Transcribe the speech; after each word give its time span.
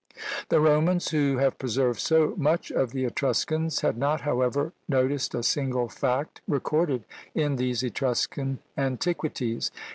The 0.49 0.59
Romans, 0.59 1.09
who 1.11 1.37
have 1.37 1.59
preserved 1.59 1.99
so 1.99 2.33
much 2.35 2.71
of 2.71 2.89
the 2.91 3.05
Etruscans, 3.05 3.81
had 3.81 3.99
not, 3.99 4.21
however, 4.21 4.73
noticed 4.89 5.35
a 5.35 5.43
single 5.43 5.89
fact 5.89 6.41
recorded 6.47 7.03
in 7.35 7.57
these 7.57 7.83
Etruscan 7.83 8.57
antiquities. 8.75 9.69